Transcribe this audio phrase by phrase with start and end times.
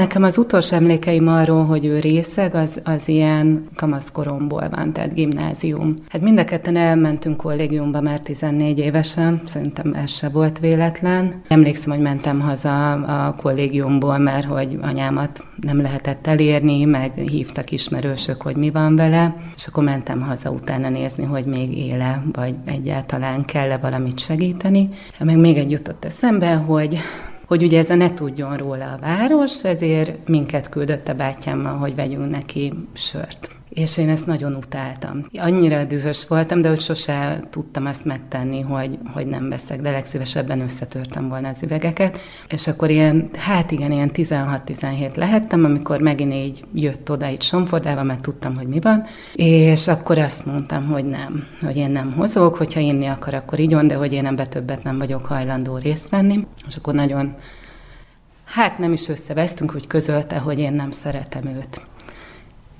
[0.00, 5.94] Nekem az utolsó emlékeim arról, hogy ő részeg, az, az ilyen kamaszkoromból van, tehát gimnázium.
[6.08, 11.42] Hát mind a ketten elmentünk kollégiumba már 14 évesen, szerintem ez se volt véletlen.
[11.48, 18.42] Emlékszem, hogy mentem haza a kollégiumból, mert hogy anyámat nem lehetett elérni, meg hívtak ismerősök,
[18.42, 23.44] hogy mi van vele, és akkor mentem haza utána nézni, hogy még éle, vagy egyáltalán
[23.44, 24.88] kell-e valamit segíteni.
[25.18, 26.98] Meg még egy jutott eszembe, hogy
[27.50, 32.30] hogy ugye ez ne tudjon róla a város, ezért minket küldött a bátyámmal, hogy vegyünk
[32.30, 33.59] neki sört.
[33.70, 35.20] És én ezt nagyon utáltam.
[35.38, 40.60] Annyira dühös voltam, de hogy sose tudtam azt megtenni, hogy, hogy nem veszek, de legszívesebben
[40.60, 42.18] összetörtem volna az üvegeket.
[42.48, 48.04] És akkor ilyen, hát igen, ilyen 16-17 lehettem, amikor megint így jött oda itt Somfordával,
[48.04, 49.04] mert tudtam, hogy mi van.
[49.34, 53.76] És akkor azt mondtam, hogy nem, hogy én nem hozok, hogyha inni akar, akkor így
[53.76, 56.46] de hogy én ebbe többet nem vagyok hajlandó részt venni.
[56.68, 57.34] És akkor nagyon
[58.44, 61.80] Hát nem is összevesztünk, hogy közölte, hogy én nem szeretem őt.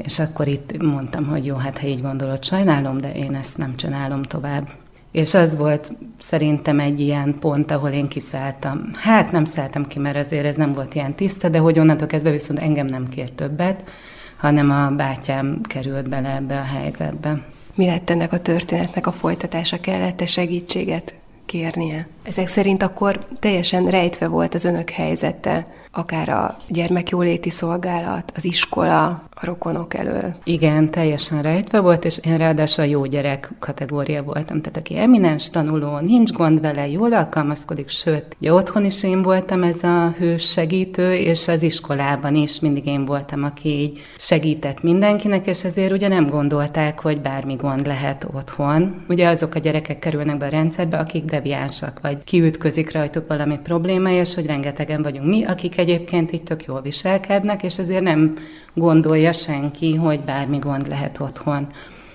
[0.02, 3.76] És akkor itt mondtam, hogy jó, hát ha így gondolod, sajnálom, de én ezt nem
[3.76, 4.68] csinálom tovább.
[5.12, 8.90] És az volt szerintem egy ilyen pont, ahol én kiszálltam.
[8.94, 12.30] Hát nem szálltam ki, mert azért ez nem volt ilyen tiszta, de hogy onnantól kezdve
[12.30, 13.90] viszont engem nem kért többet,
[14.36, 17.42] hanem a bátyám került bele ebbe a helyzetbe.
[17.74, 19.80] Mi lett ennek a történetnek a folytatása?
[19.80, 21.14] Kellett-e segítséget
[21.46, 22.08] kérnie?
[22.22, 29.22] Ezek szerint akkor teljesen rejtve volt az önök helyzete, akár a gyermekjóléti szolgálat, az iskola,
[29.40, 30.34] a rokonok elől.
[30.44, 34.60] Igen, teljesen rejtve volt, és én ráadásul a jó gyerek kategória voltam.
[34.60, 39.62] Tehát aki eminens tanuló, nincs gond vele, jól alkalmazkodik, sőt, ugye otthon is én voltam
[39.62, 45.46] ez a hős segítő, és az iskolában is mindig én voltam, aki így segített mindenkinek,
[45.46, 49.04] és ezért ugye nem gondolták, hogy bármi gond lehet otthon.
[49.08, 54.10] Ugye azok a gyerekek kerülnek be a rendszerbe, akik deviánsak, vagy kiütközik rajtuk valami probléma,
[54.10, 58.32] és hogy rengetegen vagyunk mi, akik egyébként itt tök jól viselkednek, és ezért nem
[58.74, 61.66] gondolja senki, hogy bármi gond lehet otthon.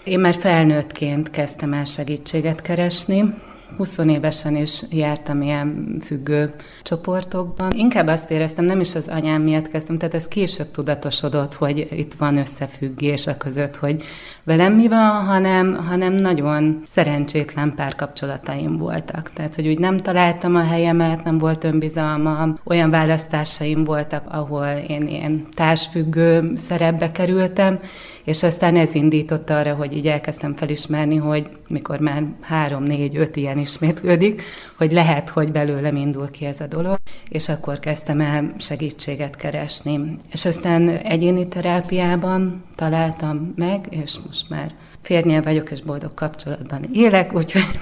[0.04, 3.34] Én már felnőttként kezdtem el segítséget keresni,
[3.78, 6.54] 20 évesen is jártam ilyen függő
[6.84, 7.72] csoportokban.
[7.72, 12.14] Inkább azt éreztem, nem is az anyám miatt kezdtem, tehát ez később tudatosodott, hogy itt
[12.14, 14.04] van összefüggés a között, hogy
[14.44, 19.32] velem mi van, hanem, hanem nagyon szerencsétlen párkapcsolataim voltak.
[19.34, 25.08] Tehát, hogy úgy nem találtam a helyemet, nem volt önbizalmam, olyan választásaim voltak, ahol én
[25.08, 27.80] ilyen társfüggő szerepbe kerültem,
[28.24, 33.36] és aztán ez indította arra, hogy így elkezdtem felismerni, hogy mikor már három, négy, öt
[33.36, 34.42] ilyen ismétlődik,
[34.78, 36.98] hogy lehet, hogy belőlem indul ki ez a dolog,
[37.30, 40.18] és akkor kezdtem el segítséget keresni.
[40.32, 47.34] És aztán egyéni terápiában találtam meg, és most már férnyel vagyok, és boldog kapcsolatban élek,
[47.34, 47.80] úgyhogy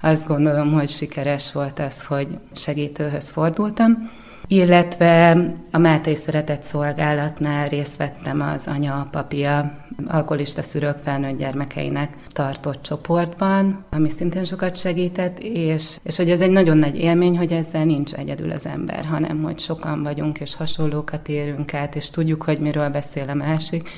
[0.00, 4.10] azt gondolom, hogy sikeres volt az, hogy segítőhöz fordultam
[4.46, 13.84] illetve a Máté Szeretett Szolgálatnál részt vettem az anya-papia alkoholista szülők felnőtt gyermekeinek tartott csoportban,
[13.90, 18.12] ami szintén sokat segített, és, és hogy ez egy nagyon nagy élmény, hogy ezzel nincs
[18.12, 22.88] egyedül az ember, hanem hogy sokan vagyunk, és hasonlókat érünk át, és tudjuk, hogy miről
[22.88, 23.88] beszél a másik,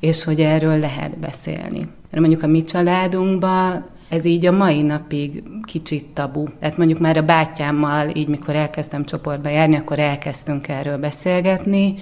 [0.00, 1.78] és hogy erről lehet beszélni.
[2.10, 6.44] Mert mondjuk a mi családunkban ez így a mai napig kicsit tabu.
[6.60, 11.94] Tehát mondjuk már a bátyámmal, így mikor elkezdtem csoportba járni, akkor elkezdtünk erről beszélgetni,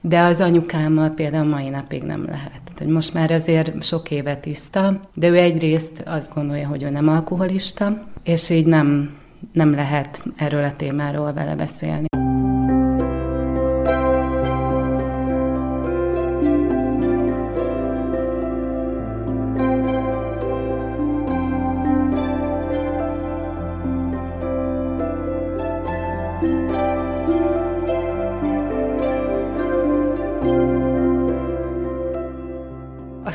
[0.00, 2.60] de az anyukámmal például mai napig nem lehet.
[2.78, 7.08] Hogy most már azért sok éve tiszta, de ő egyrészt azt gondolja, hogy ő nem
[7.08, 9.16] alkoholista, és így nem,
[9.52, 12.11] nem lehet erről a témáról vele beszélni.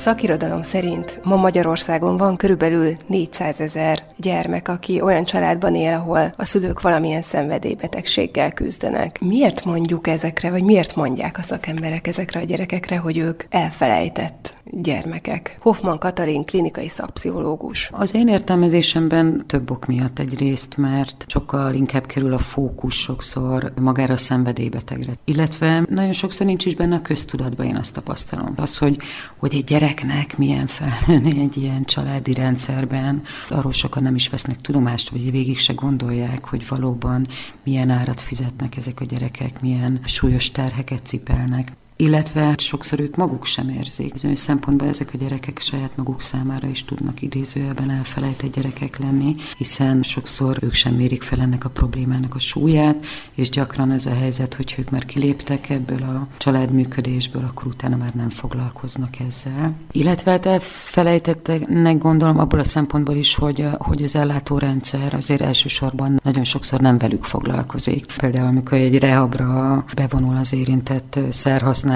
[0.08, 6.46] Szakirodalom szerint ma Magyarországon van körülbelül 400 ezer gyermek, aki olyan családban él, ahol a
[6.46, 9.20] szülők valamilyen szenvedélybetegséggel küzdenek.
[9.20, 15.58] Miért mondjuk ezekre, vagy miért mondják a szakemberek ezekre a gyerekekre, hogy ők elfelejtett gyermekek?
[15.62, 17.90] Hoffman Katalin klinikai szakpszichológus.
[17.92, 24.14] Az én értelmezésemben több ok miatt egyrészt, mert sokkal inkább kerül a fókusz sokszor magára
[24.14, 25.14] a szenvedélybetegre.
[25.24, 28.54] Illetve nagyon sokszor nincs is benne a köztudatban, én azt tapasztalom.
[28.56, 28.98] Az, hogy,
[29.38, 29.72] hogy egy
[30.02, 35.58] gyereknek milyen felnőni egy ilyen családi rendszerben, arról sokan nem is vesznek tudomást, vagy végig
[35.58, 37.28] se gondolják, hogy valóban
[37.64, 41.72] milyen árat fizetnek ezek a gyerekek, milyen súlyos terheket cipelnek.
[41.98, 44.12] Illetve sokszor ők maguk sem érzik.
[44.12, 50.04] Bizonyos szempontból ezek a gyerekek saját maguk számára is tudnak idézőjelben elfelejtett gyerekek lenni, hiszen
[50.04, 54.54] sokszor ők sem mérik fel ennek a problémának a súlyát, és gyakran ez a helyzet,
[54.54, 59.74] hogy ők már kiléptek ebből a családműködésből, akkor utána már nem foglalkoznak ezzel.
[59.92, 61.66] Illetve hát elfelejtettek,
[61.98, 67.24] gondolom abból a szempontból is, hogy, hogy az ellátórendszer azért elsősorban nagyon sokszor nem velük
[67.24, 68.06] foglalkozik.
[68.18, 71.87] Például, amikor egy rehabra bevonul az érintett szerhasználó,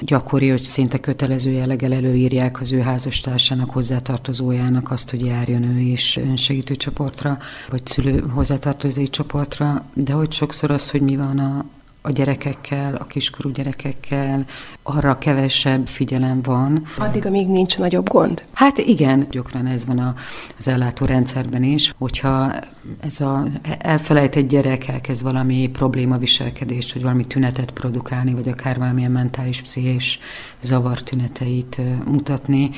[0.00, 6.16] gyakori, hogy szinte kötelező jelleggel előírják az ő házastársának, hozzátartozójának azt, hogy járjon ő is
[6.16, 7.38] önsegítő csoportra,
[7.70, 11.64] vagy szülő hozzátartozói csoportra, de hogy sokszor az, hogy mi van a,
[12.06, 14.44] a gyerekekkel, a kiskorú gyerekekkel,
[14.82, 16.82] arra kevesebb figyelem van.
[16.98, 18.44] Addig, amíg nincs nagyobb gond?
[18.52, 20.14] Hát igen, gyakran ez van
[20.58, 22.52] az ellátórendszerben is, hogyha
[23.00, 23.46] ez a
[23.78, 30.18] elfelejtett gyerek elkezd valami probléma viselkedést, vagy valami tünetet produkálni, vagy akár valamilyen mentális, pszichés
[30.60, 32.70] zavar tüneteit mutatni,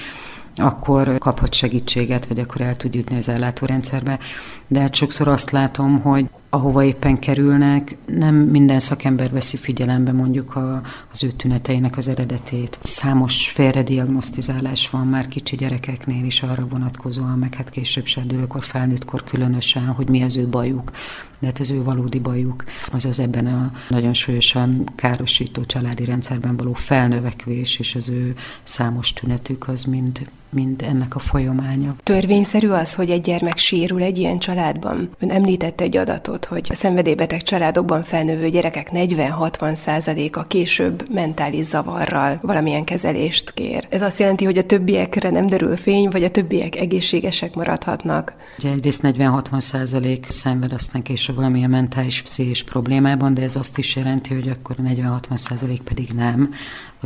[0.56, 4.18] akkor kaphat segítséget, vagy akkor el tud jutni az ellátórendszerbe.
[4.68, 10.56] De hát sokszor azt látom, hogy ahova éppen kerülnek, nem minden szakember veszi figyelembe mondjuk
[10.56, 10.82] a,
[11.12, 12.78] az ő tüneteinek az eredetét.
[12.82, 19.86] Számos félrediagnosztizálás van már kicsi gyerekeknél is arra vonatkozóan, meg hát később serdülőkor, felnőttkor különösen,
[19.86, 20.90] hogy mi az ő bajuk.
[21.38, 26.72] De hát az ő valódi bajuk, azaz ebben a nagyon súlyosan károsító családi rendszerben való
[26.72, 31.94] felnövekvés és az ő számos tünetük az mind mind ennek a folyamánya.
[32.02, 35.10] Törvényszerű az, hogy egy gyermek sérül egy ilyen családban?
[35.18, 42.38] Ön említette egy adatot, hogy a szenvedélybeteg családokban felnövő gyerekek 40-60 százaléka később mentális zavarral
[42.42, 43.86] valamilyen kezelést kér.
[43.88, 48.34] Ez azt jelenti, hogy a többiekre nem derül fény, vagy a többiek egészségesek maradhatnak?
[48.58, 53.96] Ugye egyrészt 40-60 százalék szenved aztán később valamilyen mentális pszichés problémában, de ez azt is
[53.96, 56.52] jelenti, hogy akkor a 40-60 százalék pedig nem,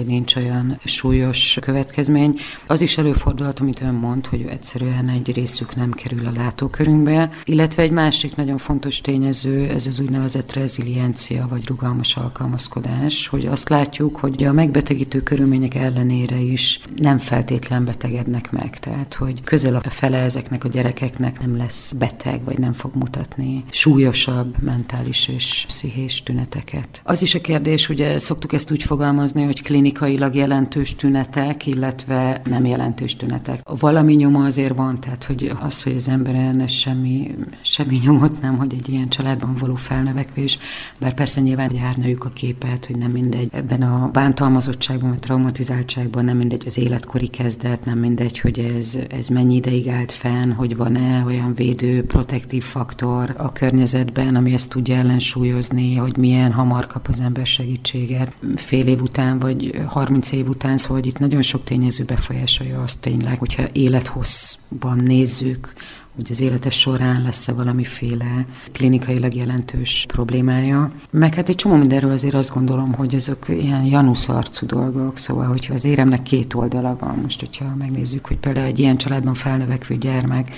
[0.00, 2.34] vagy nincs olyan súlyos következmény.
[2.66, 7.82] Az is előfordulhat, amit ön mond, hogy egyszerűen egy részük nem kerül a látókörünkbe, illetve
[7.82, 14.16] egy másik nagyon fontos tényező, ez az úgynevezett reziliencia, vagy rugalmas alkalmazkodás, hogy azt látjuk,
[14.16, 18.78] hogy a megbetegítő körülmények ellenére is nem feltétlen betegednek meg.
[18.78, 23.64] Tehát, hogy közel a fele ezeknek a gyerekeknek nem lesz beteg, vagy nem fog mutatni
[23.70, 27.00] súlyosabb mentális és pszichés tüneteket.
[27.04, 29.62] Az is a kérdés, ugye szoktuk ezt úgy fogalmazni, hogy
[29.92, 33.60] klinikailag jelentős tünetek, illetve nem jelentős tünetek.
[33.80, 38.74] Valami nyoma azért van, tehát hogy az, hogy az emberen semmi, semmi nyomot nem, hogy
[38.74, 40.58] egy ilyen családban való felnövekvés,
[40.98, 46.24] bár persze nyilván hogy árnyaljuk a képet, hogy nem mindegy ebben a bántalmazottságban, vagy traumatizáltságban,
[46.24, 50.76] nem mindegy az életkori kezdet, nem mindegy, hogy ez, ez mennyi ideig állt fenn, hogy
[50.76, 57.08] van-e olyan védő, protektív faktor a környezetben, ami ezt tudja ellensúlyozni, hogy milyen hamar kap
[57.08, 61.64] az ember segítséget fél év után, vagy 30 év után, szóval hogy itt nagyon sok
[61.64, 65.72] tényező befolyásolja azt tényleg, hogyha élethosszban nézzük,
[66.14, 70.90] hogy az élete során lesz-e valamiféle klinikailag jelentős problémája.
[71.10, 75.46] Meg hát egy csomó mindenről azért azt gondolom, hogy ezek ilyen janusz arcú dolgok, szóval
[75.46, 79.96] hogyha az éremnek két oldala van, most hogyha megnézzük, hogy például egy ilyen családban felnövekvő
[79.96, 80.50] gyermek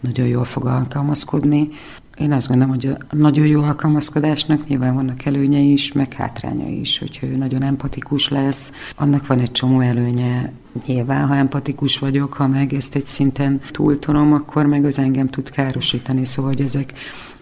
[0.00, 1.68] nagyon jól fog alkalmazkodni,
[2.18, 6.98] én azt gondolom, hogy a nagyon jó alkalmazkodásnak nyilván vannak előnyei is, meg hátrányai is,
[6.98, 10.52] hogyha ő nagyon empatikus lesz, annak van egy csomó előnye,
[10.86, 15.50] Nyilván, ha empatikus vagyok, ha meg ezt egy szinten túltolom, akkor meg az engem tud
[15.50, 16.24] károsítani.
[16.24, 16.92] Szóval, hogy ezek,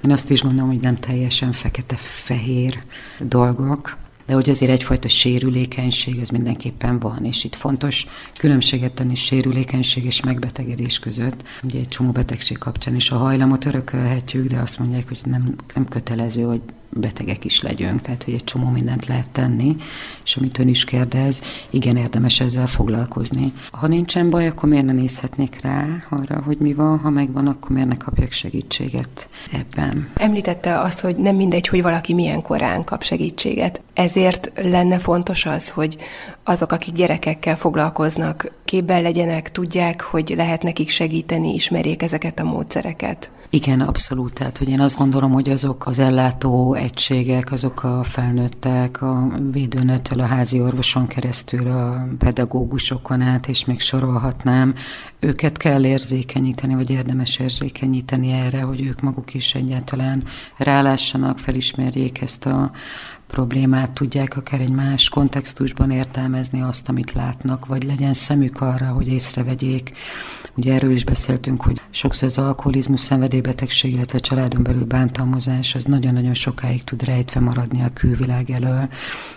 [0.05, 2.83] én azt is gondolom, hogy nem teljesen fekete-fehér
[3.21, 8.07] dolgok, de hogy azért egyfajta sérülékenység az mindenképpen van, és itt fontos
[8.39, 11.43] különbséget tenni sérülékenység és megbetegedés között.
[11.63, 15.89] Ugye egy csomó betegség kapcsán is a hajlamot örökölhetjük, de azt mondják, hogy nem, nem
[15.89, 16.61] kötelező, hogy
[16.93, 19.77] betegek is legyünk, tehát hogy egy csomó mindent lehet tenni,
[20.25, 23.53] és amit ön is kérdez, igen, érdemes ezzel foglalkozni.
[23.71, 27.71] Ha nincsen baj, akkor miért ne nézhetnék rá arra, hogy mi van, ha megvan, akkor
[27.71, 30.09] miért ne kapjak segítséget ebben.
[30.15, 33.81] Említette azt, hogy nem mindegy, hogy valaki milyen korán kap segítséget.
[33.95, 35.97] Ezért lenne fontos az, hogy
[36.45, 43.31] azok, akik gyerekekkel foglalkoznak, képben legyenek, tudják, hogy lehet nekik segíteni, ismerjék ezeket a módszereket.
[43.55, 44.33] Igen, abszolút.
[44.33, 50.21] Tehát, hogy én azt gondolom, hogy azok az ellátó egységek, azok a felnőttek, a védőnőtől,
[50.21, 54.75] a házi orvoson keresztül, a pedagógusokon át, és még sorolhatnám,
[55.19, 60.23] őket kell érzékenyíteni, vagy érdemes érzékenyíteni erre, hogy ők maguk is egyáltalán
[60.57, 62.71] rálássanak, felismerjék ezt a
[63.33, 69.09] problémát tudják akár egy más kontextusban értelmezni azt, amit látnak, vagy legyen szemük arra, hogy
[69.09, 69.93] észrevegyék.
[70.57, 76.35] Ugye erről is beszéltünk, hogy sokszor az alkoholizmus, szenvedélybetegség, illetve családon belül bántalmazás, az nagyon-nagyon
[76.35, 78.89] sokáig tud rejtve maradni a külvilág elől,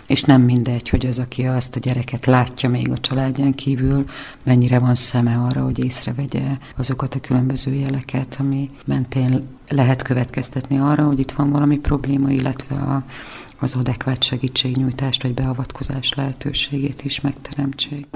[0.06, 4.04] és nem mindegy, hogy az, aki azt a gyereket látja még a családján kívül,
[4.44, 11.06] mennyire van szeme arra, hogy észrevegye azokat a különböző jeleket, ami mentén lehet következtetni arra,
[11.06, 13.04] hogy itt van valami probléma, illetve a,
[13.60, 18.06] az adekvát segítségnyújtást vagy beavatkozás lehetőségét is megteremtsék.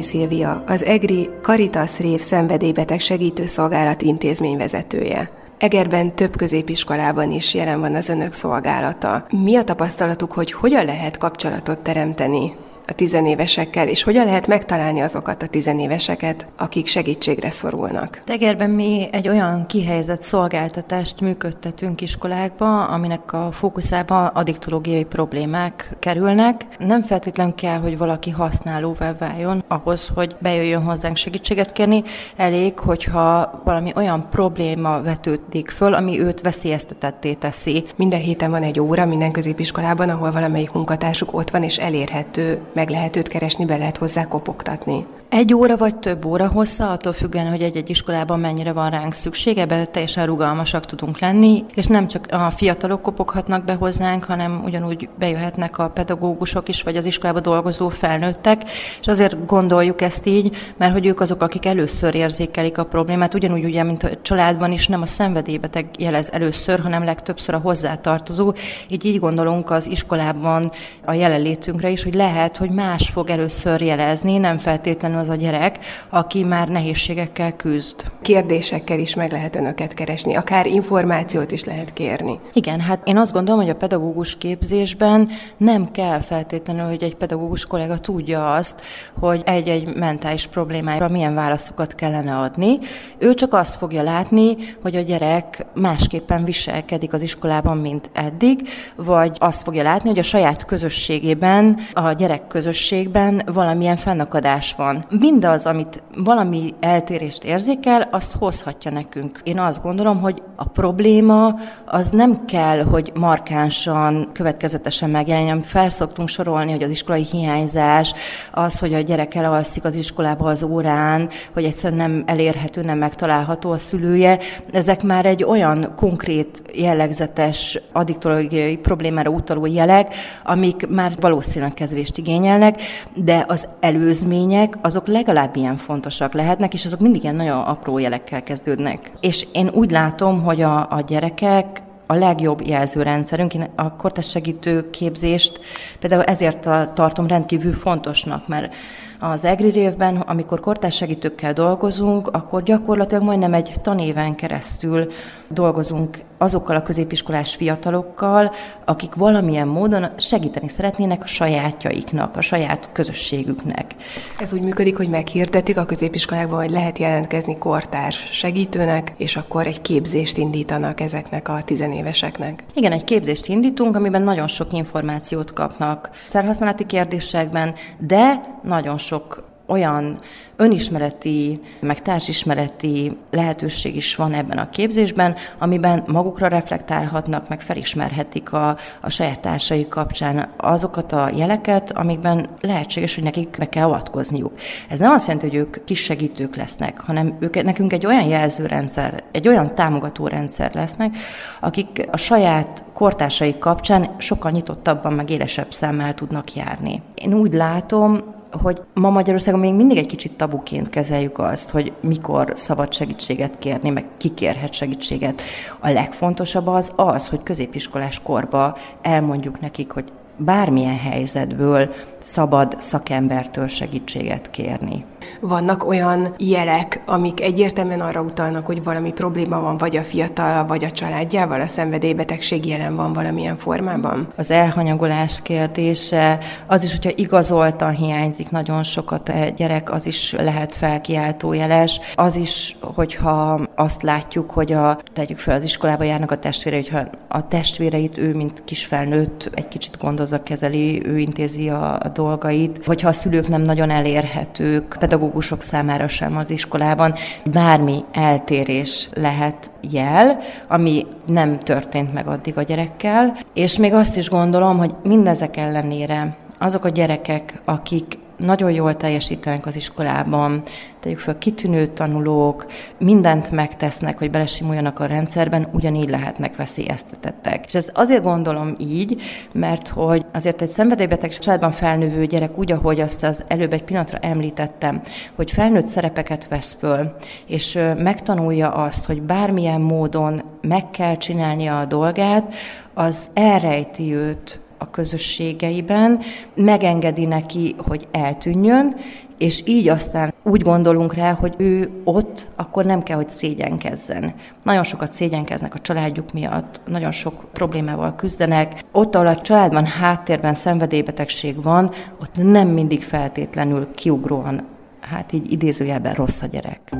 [0.00, 5.30] Kohári Szilvia, az EGRI Caritas Rév szenvedélybeteg segítőszolgálat intézményvezetője.
[5.58, 9.26] Egerben több középiskolában is jelen van az önök szolgálata.
[9.30, 12.52] Mi a tapasztalatuk, hogy hogyan lehet kapcsolatot teremteni
[12.86, 18.20] a tizenévesekkel, és hogyan lehet megtalálni azokat a tizenéveseket, akik segítségre szorulnak.
[18.24, 26.66] Tegerben mi egy olyan kihelyezett szolgáltatást működtetünk iskolákba, aminek a fókuszába addiktológiai problémák kerülnek.
[26.78, 32.02] Nem feltétlenül kell, hogy valaki használóvá váljon ahhoz, hogy bejöjjön hozzánk segítséget kérni.
[32.36, 37.84] Elég, hogyha valami olyan probléma vetődik föl, ami őt veszélyeztetetté teszi.
[37.96, 42.88] Minden héten van egy óra minden középiskolában, ahol valamelyik munkatársuk ott van és elérhető meg
[42.90, 45.06] lehet őt keresni, be lehet hozzá kopogtatni.
[45.30, 49.58] Egy óra vagy több óra hossza, attól függően, hogy egy-egy iskolában mennyire van ránk szükség,
[49.58, 55.08] ebben teljesen rugalmasak tudunk lenni, és nem csak a fiatalok kopoghatnak be hozzánk, hanem ugyanúgy
[55.18, 58.62] bejöhetnek a pedagógusok is, vagy az iskolába dolgozó felnőttek,
[59.00, 63.64] és azért gondoljuk ezt így, mert hogy ők azok, akik először érzékelik a problémát, ugyanúgy
[63.64, 68.52] ugye, mint a családban is nem a szenvedélybeteg jelez először, hanem legtöbbször a hozzátartozó,
[68.88, 70.70] így így gondolunk az iskolában
[71.04, 75.78] a jelenlétünkre is, hogy lehet, hogy más fog először jelezni, nem feltétlenül az a gyerek,
[76.08, 78.04] aki már nehézségekkel küzd.
[78.22, 82.38] Kérdésekkel is meg lehet önöket keresni, akár információt is lehet kérni.
[82.52, 87.66] Igen, hát én azt gondolom, hogy a pedagógus képzésben nem kell feltétlenül, hogy egy pedagógus
[87.66, 88.82] kollega tudja azt,
[89.20, 92.78] hogy egy-egy mentális problémára milyen válaszokat kellene adni.
[93.18, 99.36] Ő csak azt fogja látni, hogy a gyerek másképpen viselkedik az iskolában, mint eddig, vagy
[99.38, 106.02] azt fogja látni, hogy a saját közösségében, a gyerek közösségben valamilyen fennakadás van mindaz, amit
[106.16, 109.40] valami eltérést érzékel, azt hozhatja nekünk.
[109.44, 116.28] Én azt gondolom, hogy a probléma az nem kell, hogy markánsan, következetesen megjelenjen, amit felszoktunk
[116.28, 118.14] sorolni, hogy az iskolai hiányzás,
[118.52, 123.70] az, hogy a gyerek elalszik az iskolába az órán, hogy egyszerűen nem elérhető, nem megtalálható
[123.70, 124.38] a szülője.
[124.72, 130.14] Ezek már egy olyan konkrét, jellegzetes addiktológiai problémára utaló jelek,
[130.44, 132.80] amik már valószínűleg kezelést igényelnek,
[133.14, 138.42] de az előzmények azok legalább ilyen fontosak lehetnek, és azok mindig ilyen nagyon apró jelekkel
[138.42, 139.12] kezdődnek.
[139.20, 143.54] És én úgy látom, hogy a, a gyerekek a legjobb jelzőrendszerünk.
[143.54, 145.60] Én a kortás segítő képzést
[145.98, 148.74] például ezért tartom rendkívül fontosnak, mert
[149.18, 155.08] az EGRI révben, amikor kortás segítőkkel dolgozunk, akkor gyakorlatilag majdnem egy tanéven keresztül
[155.48, 158.52] dolgozunk azokkal a középiskolás fiatalokkal,
[158.84, 163.94] akik valamilyen módon segíteni szeretnének a sajátjaiknak, a saját közösségüknek.
[164.38, 169.80] Ez úgy működik, hogy meghirdetik a középiskolákban, hogy lehet jelentkezni kortárs segítőnek, és akkor egy
[169.80, 172.64] képzést indítanak ezeknek a tizenéveseknek.
[172.74, 180.18] Igen, egy képzést indítunk, amiben nagyon sok információt kapnak szerhasználati kérdésekben, de nagyon sok olyan
[180.60, 188.76] önismereti, meg társismereti lehetőség is van ebben a képzésben, amiben magukra reflektálhatnak, meg felismerhetik a,
[189.00, 194.52] a saját társai kapcsán azokat a jeleket, amikben lehetséges, hogy nekik meg kell avatkozniuk.
[194.88, 199.22] Ez nem azt jelenti, hogy ők kis segítők lesznek, hanem ők, nekünk egy olyan jelzőrendszer,
[199.32, 201.16] egy olyan támogató rendszer lesznek,
[201.60, 207.02] akik a saját kortársai kapcsán sokkal nyitottabban, meg élesebb szemmel tudnak járni.
[207.14, 212.52] Én úgy látom, hogy ma Magyarországon még mindig egy kicsit tabuként kezeljük azt, hogy mikor
[212.54, 215.42] szabad segítséget kérni, meg ki kérhet segítséget.
[215.78, 224.50] A legfontosabb az az, hogy középiskolás korba elmondjuk nekik, hogy bármilyen helyzetből szabad szakembertől segítséget
[224.50, 225.04] kérni.
[225.40, 230.84] Vannak olyan jelek, amik egyértelműen arra utalnak, hogy valami probléma van, vagy a fiatal, vagy
[230.84, 234.28] a családjával, a szenvedélybetegség jelen van valamilyen formában?
[234.36, 240.74] Az elhanyagolás kérdése, az is, hogyha igazoltan hiányzik nagyon sokat a gyerek, az is lehet
[240.74, 242.00] felkiáltó jeles.
[242.14, 247.04] Az is, hogyha azt látjuk, hogy a, tegyük fel, az iskolába járnak a testvére, hogyha
[247.28, 253.08] a testvéreit ő, mint kis felnőtt, egy kicsit gondozza, kezeli, ő intézi a, dolgait, hogyha
[253.08, 257.14] a szülők nem nagyon elérhetők, pedagógusok számára sem az iskolában.
[257.44, 264.28] Bármi eltérés lehet jel, ami nem történt meg addig a gyerekkel, és még azt is
[264.28, 270.62] gondolom, hogy mindezek ellenére azok a gyerekek, akik nagyon jól teljesítenek az iskolában,
[271.00, 272.66] tegyük fel kitűnő tanulók,
[272.98, 277.66] mindent megtesznek, hogy belesimuljanak a rendszerben, ugyanígy lehetnek veszélyeztetettek.
[277.66, 283.00] És ez azért gondolom így, mert hogy azért egy szenvedélybeteg családban felnővő gyerek úgy, ahogy
[283.00, 285.02] azt az előbb egy pillanatra említettem,
[285.34, 287.16] hogy felnőtt szerepeket vesz föl,
[287.46, 292.54] és megtanulja azt, hogy bármilyen módon meg kell csinálnia a dolgát,
[292.94, 296.20] az elrejti őt a közösségeiben,
[296.54, 298.96] megengedi neki, hogy eltűnjön,
[299.38, 304.34] és így aztán úgy gondolunk rá, hogy ő ott akkor nem kell, hogy szégyenkezzen.
[304.62, 308.82] Nagyon sokat szégyenkeznek a családjuk miatt, nagyon sok problémával küzdenek.
[308.92, 314.62] Ott, ahol a családban háttérben szenvedélybetegség van, ott nem mindig feltétlenül kiugróan,
[315.00, 316.94] hát így idézőjelben rossz a gyerek.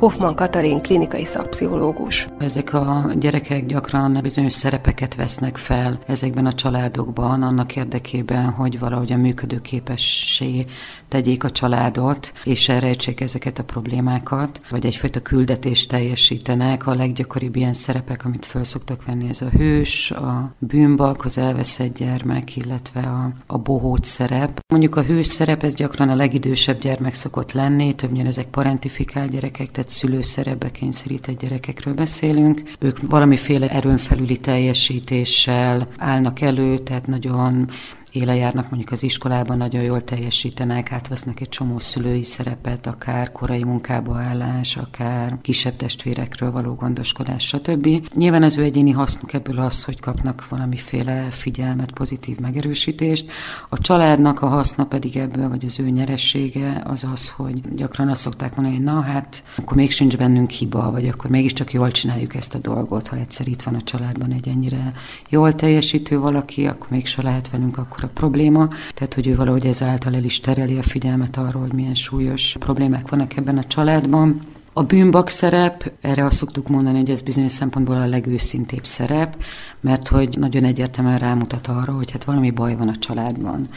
[0.00, 2.28] Hoffman Katalin klinikai szakpszichológus.
[2.38, 9.12] Ezek a gyerekek gyakran bizonyos szerepeket vesznek fel ezekben a családokban, annak érdekében, hogy valahogy
[9.12, 10.66] a működőképessé
[11.08, 16.86] tegyék a családot, és elrejtsék ezeket a problémákat, vagy egyfajta küldetést teljesítenek.
[16.86, 21.96] A leggyakoribb ilyen szerepek, amit föl szoktak venni, ez a hős, a bűnbak, az elveszett
[21.96, 24.60] gyermek, illetve a, a bohóc szerep.
[24.68, 29.70] Mondjuk a hős szerep, ez gyakran a legidősebb gyermek szokott lenni, többnyire ezek parentifikált gyerekek,
[29.70, 32.62] tehát szülőszerepbe kényszerített gyerekekről beszélünk.
[32.78, 37.70] Ők valamiféle erőn felüli teljesítéssel állnak elő, tehát nagyon
[38.12, 43.64] éle járnak mondjuk az iskolában, nagyon jól teljesítenek, átvesznek egy csomó szülői szerepet, akár korai
[43.64, 47.88] munkába állás, akár kisebb testvérekről való gondoskodás, stb.
[48.14, 53.30] Nyilván az ő egyéni hasznuk ebből az, hogy kapnak valamiféle figyelmet, pozitív megerősítést.
[53.68, 58.20] A családnak a haszna pedig ebből, vagy az ő nyeressége az az, hogy gyakran azt
[58.20, 62.34] szokták mondani, hogy na hát, akkor még sincs bennünk hiba, vagy akkor mégiscsak jól csináljuk
[62.34, 64.92] ezt a dolgot, ha egyszer itt van a családban egy ennyire
[65.28, 70.14] jól teljesítő valaki, akkor mégse lehet velünk akkor a probléma, tehát hogy ő valahogy ezáltal
[70.14, 74.40] el is tereli a figyelmet arról, hogy milyen súlyos problémák vannak ebben a családban.
[74.72, 79.42] A bűnbak szerep, erre azt szoktuk mondani, hogy ez bizonyos szempontból a legőszintébb szerep,
[79.80, 83.68] mert hogy nagyon egyértelműen rámutat arra, hogy hát valami baj van a családban.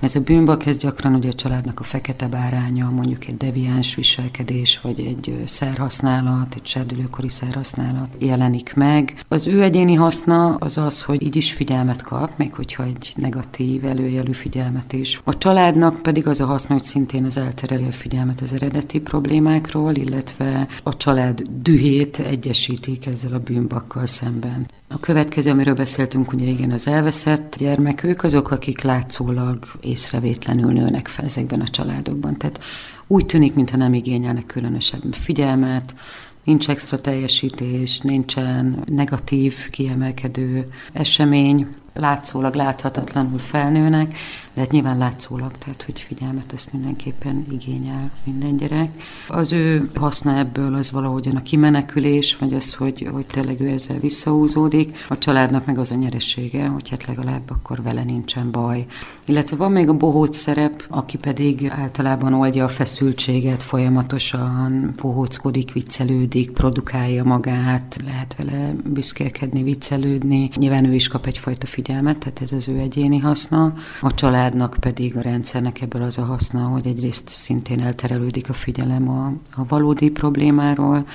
[0.00, 4.80] Ez a bűnbak, ez gyakran ugye a családnak a fekete báránya, mondjuk egy deviáns viselkedés,
[4.80, 9.24] vagy egy szerhasználat, egy serdülőkori szerhasználat jelenik meg.
[9.28, 13.84] Az ő egyéni haszna az az, hogy így is figyelmet kap, még hogyha egy negatív
[13.84, 15.20] előjelű figyelmet is.
[15.24, 19.94] A családnak pedig az a haszna, hogy szintén az eltereli a figyelmet az eredeti problémákról,
[19.94, 24.66] illetve a család dühét egyesítik ezzel a bűnbakkal szemben.
[24.92, 31.08] A következő, amiről beszéltünk, ugye igen, az elveszett gyermek, ők azok, akik látszólag észrevétlenül nőnek
[31.08, 32.36] fel ezekben a családokban.
[32.36, 32.60] Tehát
[33.06, 35.94] úgy tűnik, mintha nem igényelnek különösebb figyelmet,
[36.44, 41.66] nincs extra teljesítés, nincsen negatív, kiemelkedő esemény,
[42.00, 44.14] látszólag láthatatlanul felnőnek,
[44.54, 48.90] de hát nyilván látszólag, tehát hogy figyelmet ezt mindenképpen igényel minden gyerek.
[49.28, 53.98] Az ő haszna ebből az valahogyan a kimenekülés, vagy az, hogy, hogy tényleg ő ezzel
[53.98, 55.04] visszahúzódik.
[55.08, 58.86] A családnak meg az a nyeresége, hogy hát legalább akkor vele nincsen baj.
[59.24, 66.50] Illetve van még a bohóc szerep, aki pedig általában oldja a feszültséget, folyamatosan bohóckodik, viccelődik,
[66.50, 70.50] produkálja magát, lehet vele büszkélkedni, viccelődni.
[70.56, 73.72] Nyilván ő is kap egyfajta figyelmet, tehát ez az ő egyéni haszna.
[74.00, 79.08] A családnak pedig a rendszernek ebből az a haszna, hogy egyrészt szintén elterelődik a figyelem
[79.08, 79.26] a,
[79.60, 81.06] a valódi problémáról,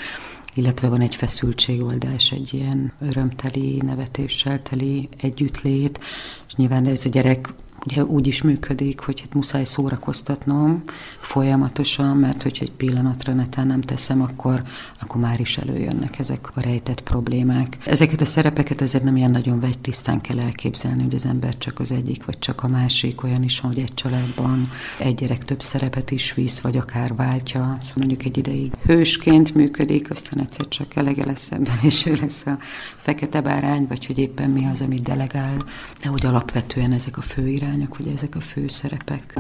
[0.54, 6.00] illetve van egy feszültségoldás, egy ilyen örömteli, nevetéssel teli együttlét,
[6.48, 7.54] és nyilván ez a gyerek
[7.86, 10.84] ugye úgy is működik, hogy hát muszáj szórakoztatnom
[11.18, 14.64] folyamatosan, mert hogyha egy pillanatra netán nem teszem, akkor,
[15.02, 17.78] akkor már is előjönnek ezek a rejtett problémák.
[17.86, 21.80] Ezeket a szerepeket azért nem ilyen nagyon vegy tisztán kell elképzelni, hogy az ember csak
[21.80, 24.70] az egyik, vagy csak a másik, olyan is, hogy egy családban
[25.00, 27.78] egy gyerek több szerepet is visz, vagy akár váltja.
[27.96, 32.58] Mondjuk egy ideig hősként működik, aztán egyszer csak elege lesz ebben, és ő lesz a
[32.98, 35.64] fekete bárány, vagy hogy éppen mi az, amit delegál.
[36.02, 39.34] De hogy alapvetően ezek a fő irányok, vagy ezek a fő szerepek.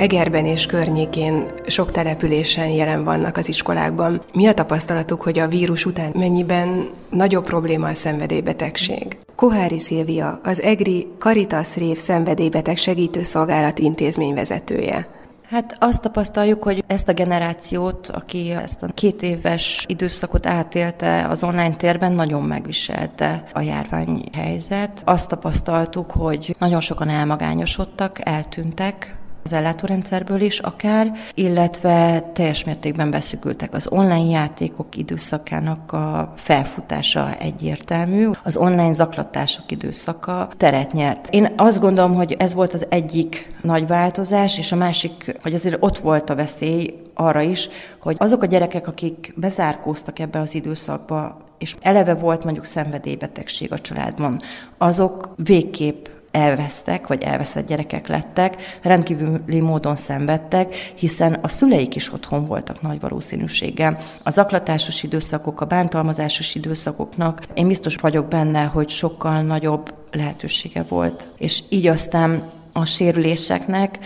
[0.00, 4.22] Egerben és környékén sok településen jelen vannak az iskolákban.
[4.32, 9.18] Mi a tapasztalatuk, hogy a vírus után mennyiben nagyobb probléma a szenvedélybetegség?
[9.34, 15.08] Kohári Szilvia, az EGRI Caritas Rév szenvedélybeteg segítőszolgálat intézmény vezetője.
[15.50, 21.42] Hát azt tapasztaljuk, hogy ezt a generációt, aki ezt a két éves időszakot átélte az
[21.42, 25.02] online térben, nagyon megviselte a járványhelyzet.
[25.04, 33.74] Azt tapasztaltuk, hogy nagyon sokan elmagányosodtak, eltűntek, az ellátórendszerből is akár, illetve teljes mértékben beszűkültek
[33.74, 38.28] az online játékok időszakának a felfutása egyértelmű.
[38.42, 41.28] Az online zaklatások időszaka teret nyert.
[41.30, 45.76] Én azt gondolom, hogy ez volt az egyik nagy változás, és a másik, hogy azért
[45.80, 51.36] ott volt a veszély arra is, hogy azok a gyerekek, akik bezárkóztak ebbe az időszakba,
[51.58, 54.40] és eleve volt mondjuk szenvedélybetegség a családban,
[54.78, 62.46] azok végképp elvesztek, vagy elveszett gyerekek lettek, rendkívüli módon szenvedtek, hiszen a szüleik is otthon
[62.46, 63.98] voltak nagy valószínűséggel.
[64.22, 71.28] Az aklatásos időszakok, a bántalmazásos időszakoknak én biztos vagyok benne, hogy sokkal nagyobb lehetősége volt.
[71.38, 73.98] És így aztán a sérüléseknek,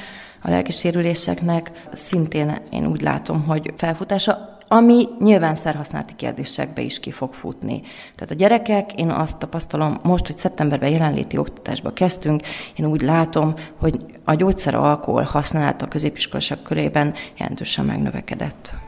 [0.42, 7.10] a lelki sérüléseknek szintén én úgy látom, hogy felfutása ami nyilván szerhasználati kérdésekbe is ki
[7.10, 7.82] fog futni.
[8.14, 12.42] Tehát a gyerekek, én azt tapasztalom, most, hogy szeptemberben jelenléti oktatásba kezdtünk,
[12.76, 18.83] én úgy látom, hogy a gyógyszer alkohol használata a középiskolások körében jelentősen megnövekedett.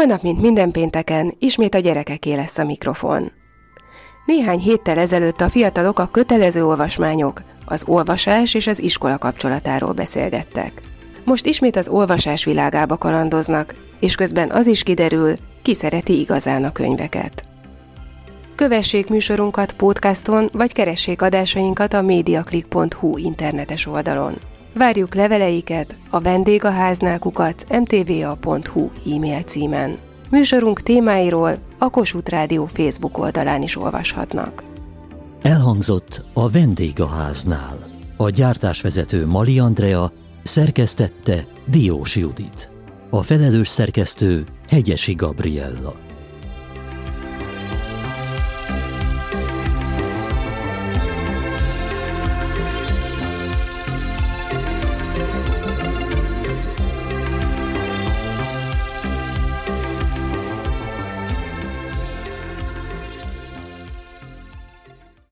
[0.00, 3.32] Holnap, mint minden pénteken, ismét a gyerekeké lesz a mikrofon.
[4.26, 10.80] Néhány héttel ezelőtt a fiatalok a kötelező olvasmányok, az olvasás és az iskola kapcsolatáról beszélgettek.
[11.24, 16.72] Most ismét az olvasás világába kalandoznak, és közben az is kiderül, ki szereti igazán a
[16.72, 17.44] könyveket.
[18.54, 24.34] Kövessék műsorunkat podcaston, vagy keressék adásainkat a mediaclick.hu internetes oldalon.
[24.74, 29.98] Várjuk leveleiket a vendégháznál kukac mtva.hu e-mail címen.
[30.30, 34.62] Műsorunk témáiról a Kossuth Rádió Facebook oldalán is olvashatnak.
[35.42, 37.78] Elhangzott a vendégháznál.
[38.16, 40.10] A gyártásvezető Mali Andrea
[40.42, 42.70] szerkesztette Diós Judit.
[43.10, 45.94] A felelős szerkesztő Hegyesi Gabriella.